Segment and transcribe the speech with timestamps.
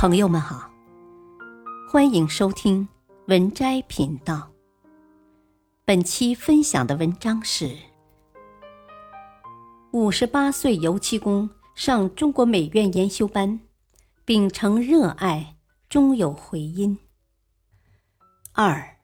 [0.00, 0.70] 朋友们好，
[1.86, 2.88] 欢迎收听
[3.26, 4.50] 文摘频道。
[5.84, 7.76] 本期分享的文章是：
[9.92, 13.60] 五十八岁油漆工上中国美院研修班，
[14.24, 16.98] 秉承热爱，终有回音。
[18.52, 18.96] 二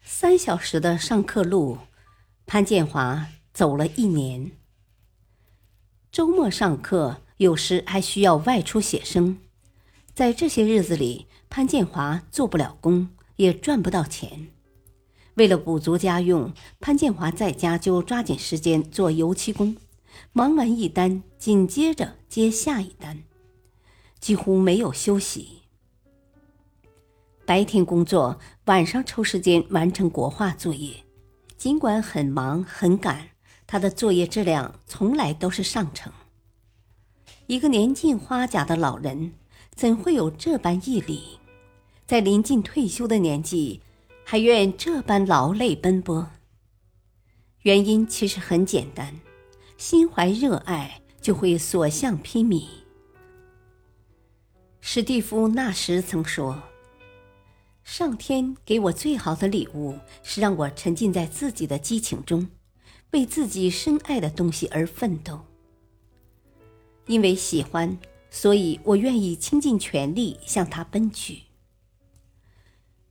[0.00, 1.76] 三小时的上课路，
[2.46, 4.52] 潘建华走了一年。
[6.10, 7.20] 周末上课。
[7.40, 9.38] 有时还需要外出写生，
[10.12, 14.48] 在这些日子里，潘建华做不了工，也赚不到钱。
[15.36, 19.74] 为了补足家用，潘建华在家就抓紧时间做油漆工，
[20.34, 23.22] 忙完一单，紧接着接下一单，
[24.18, 25.62] 几乎没有休息。
[27.46, 30.92] 白天工作，晚上抽时间完成国画作业。
[31.56, 33.30] 尽管很忙很赶，
[33.66, 36.12] 他的作业质量从来都是上乘。
[37.50, 39.32] 一个年近花甲的老人，
[39.74, 41.40] 怎会有这般毅力，
[42.06, 43.80] 在临近退休的年纪，
[44.24, 46.30] 还愿这般劳累奔波？
[47.62, 49.18] 原因其实很简单，
[49.76, 52.66] 心怀热爱，就会所向披靡。
[54.80, 56.62] 史蒂夫那时曾说
[57.82, 62.46] ：“上天给我最好的礼物，是让我沉浸在自己的激情中，
[63.10, 65.46] 为自己深爱的东西而奋斗。”
[67.10, 67.98] 因为喜欢，
[68.30, 71.42] 所以我愿意倾尽全力向他奔去。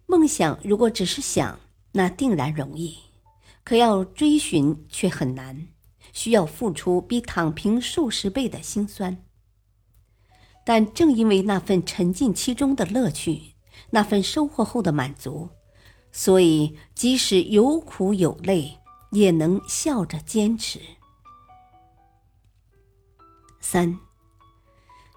[0.06, 1.60] 梦想如果只是想，
[1.92, 2.94] 那定然容易；
[3.66, 5.68] 可要追寻却很难，
[6.14, 9.22] 需要付出比躺平数十倍的辛酸。
[10.64, 13.56] 但正因为那份沉浸其中的乐趣，
[13.90, 15.50] 那份收获后的满足，
[16.14, 18.78] 所以即使有苦有累，
[19.12, 20.80] 也能笑着坚持。
[23.60, 24.00] 三，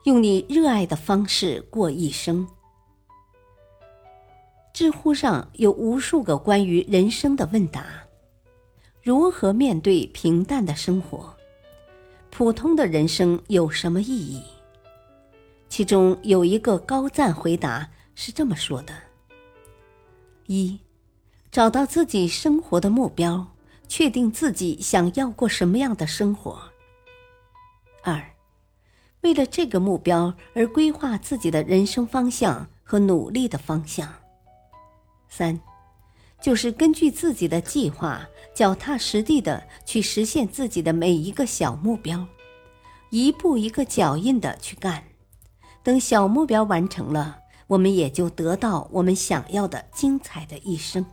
[0.04, 2.46] 用你热爱的方式过一生。
[4.72, 7.84] 知乎上有无数个关于人生的问答：
[9.02, 11.36] 如何面对平淡的生活？
[12.30, 14.42] 普通的人生有什么意义？
[15.68, 18.94] 其中有一个高赞回答是这么说的：
[20.46, 20.80] 一，
[21.50, 23.46] 找到自己生活的目标，
[23.86, 26.56] 确定自己想要过什么样的生活；
[28.02, 28.31] 二。
[29.22, 34.12] 为了这个目标而规划自己的人生方向和努力的方向。
[35.28, 35.58] 三，
[36.40, 42.26] 就是根据自己的计划，脚踏实地的去实现自己的每一个小目标，
[43.10, 45.04] 一步一个脚印的去干。
[45.82, 51.06] 等小目标完成了，我们也就得到我们想要的精彩的一生。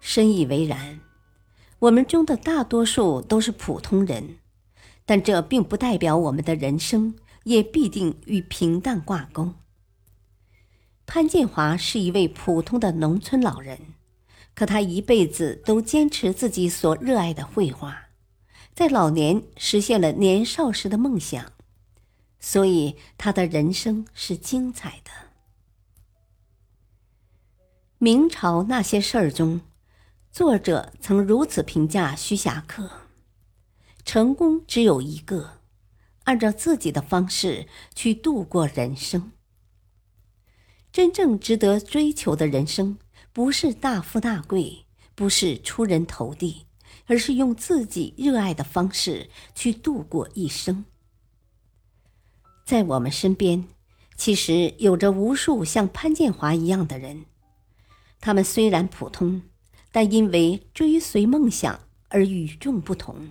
[0.00, 1.00] 深以为然，
[1.78, 4.38] 我们中的大多数都是普通人。
[5.06, 9.54] 但这并不代表我们的人生也必定与平淡挂钩。
[11.06, 13.78] 潘建华是一位普通的农村老人，
[14.54, 18.06] 可他一辈子都坚持自己所热爱的绘画，
[18.74, 21.52] 在老年实现了年少时的梦想，
[22.40, 25.10] 所以他的人生是精彩的。
[27.98, 29.60] 明朝那些事儿中，
[30.32, 33.03] 作者曾如此评价徐霞客。
[34.04, 35.60] 成功只有一个，
[36.24, 39.32] 按照自己的方式去度过人生。
[40.92, 42.98] 真正值得追求的人生，
[43.32, 44.84] 不是大富大贵，
[45.14, 46.66] 不是出人头地，
[47.06, 50.84] 而是用自己热爱的方式去度过一生。
[52.64, 53.66] 在我们身边，
[54.16, 57.24] 其实有着无数像潘建华一样的人，
[58.20, 59.42] 他们虽然普通，
[59.90, 63.30] 但因为追随梦想而与众不同。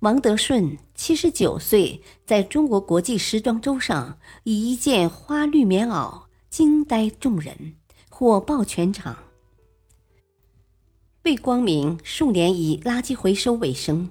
[0.00, 7.76] 王德顺七十九岁，在中国国际时装周上以一件花绿棉袄惊呆众人，
[8.10, 9.16] 火爆全场。
[11.22, 14.10] 魏光明数年以垃圾回收为生，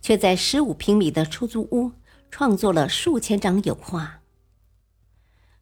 [0.00, 1.92] 却在十五平米的出租屋
[2.30, 4.20] 创作了数千张油画。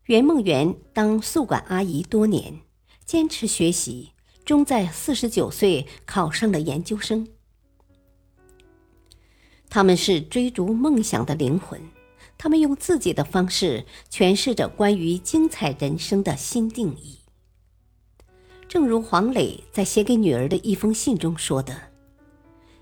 [0.04, 2.60] 袁梦圆当宿管阿姨多年，
[3.04, 4.12] 坚持学习，
[4.44, 7.26] 终在四十九岁考上了研究生。
[9.78, 11.80] 他们是追逐梦想的灵魂，
[12.36, 17.20] 他们用自己的方式诠释着关于精彩人生的新定义。
[18.66, 21.80] 正如黄磊在写给女儿的一封信中说的：“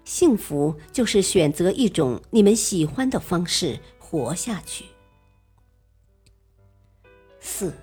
[0.06, 4.86] 幸福就是选择一种你们喜欢的方式活下去。”
[7.40, 7.74] 四，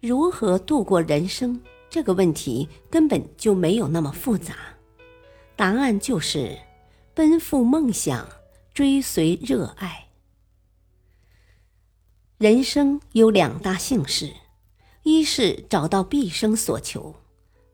[0.00, 4.56] 如何度过人生这个问题根本就没有那么复杂，
[5.54, 6.58] 答案就是。
[7.14, 8.26] 奔赴梦想，
[8.72, 10.08] 追随热爱。
[12.38, 14.32] 人生有两大幸事：
[15.02, 17.14] 一是找到毕生所求，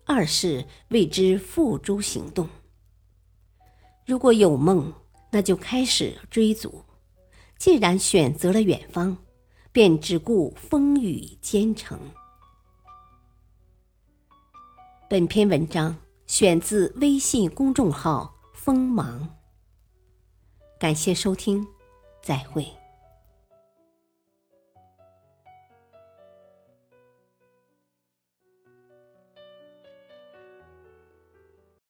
[0.04, 2.48] 二是为之付诸行动。
[4.04, 4.92] 如果有梦，
[5.30, 6.84] 那就开始追逐；
[7.56, 9.16] 既然选择了远方，
[9.70, 11.96] 便只顾风雨兼程。
[15.08, 15.96] 本篇文章
[16.26, 18.34] 选自微信公众号
[18.68, 19.26] “锋芒”，
[20.78, 21.66] 感谢收听，
[22.22, 22.77] 再会。